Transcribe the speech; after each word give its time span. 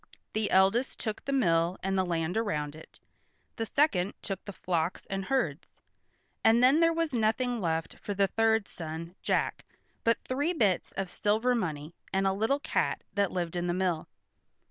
The 0.33 0.49
eldest 0.49 0.99
took 0.99 1.23
the 1.25 1.31
mill 1.31 1.77
and 1.83 1.95
the 1.95 2.03
land 2.03 2.35
around 2.35 2.75
it; 2.75 2.99
the 3.57 3.67
second 3.67 4.15
took 4.23 4.43
the 4.45 4.51
flocks 4.51 5.05
and 5.11 5.25
herds, 5.25 5.79
and 6.43 6.63
then 6.63 6.79
there 6.79 6.91
was 6.91 7.13
nothing 7.13 7.61
left 7.61 7.99
for 7.99 8.15
the 8.15 8.25
third 8.25 8.67
son, 8.67 9.13
Jack, 9.21 9.63
but 10.03 10.17
three 10.27 10.53
bits 10.53 10.91
of 10.93 11.11
silver 11.11 11.53
money, 11.53 11.93
and 12.11 12.25
a 12.25 12.33
little 12.33 12.59
cat 12.59 13.03
that 13.13 13.31
lived 13.31 13.55
in 13.55 13.67
the 13.67 13.75
mill. 13.75 14.07